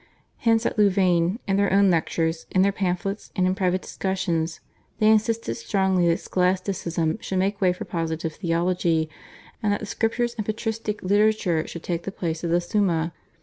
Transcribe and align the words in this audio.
Hence 0.39 0.65
at 0.65 0.79
Louvain, 0.79 1.37
in 1.47 1.57
their 1.57 1.71
own 1.71 1.91
lectures, 1.91 2.47
in 2.49 2.63
their 2.63 2.71
pamphlets, 2.71 3.31
and 3.35 3.45
in 3.45 3.53
private 3.53 3.83
discussions, 3.83 4.59
they 4.97 5.11
insisted 5.11 5.53
strongly 5.53 6.07
that 6.07 6.17
Scholasticism 6.17 7.19
should 7.21 7.37
make 7.37 7.61
way 7.61 7.71
for 7.71 7.85
positive 7.85 8.33
theology, 8.33 9.11
and 9.61 9.71
that 9.71 9.79
the 9.79 9.85
Scriptures 9.85 10.33
and 10.39 10.45
patristic 10.47 11.03
literature 11.03 11.67
should 11.67 11.83
take 11.83 12.01
the 12.01 12.11
place 12.11 12.43
of 12.43 12.49
the 12.49 12.57
/Summa 12.57 13.11